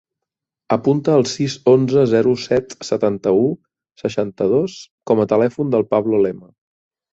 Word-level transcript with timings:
Apunta 0.75 1.11
el 1.17 1.25
sis, 1.31 1.57
onze, 1.73 2.05
zero, 2.13 2.33
set, 2.45 2.73
setanta-u, 2.89 3.45
seixanta-dos 4.05 4.81
com 5.13 5.25
a 5.27 5.31
telèfon 5.37 5.73
del 5.77 5.89
Pablo 5.95 6.27
Lema. 6.27 6.53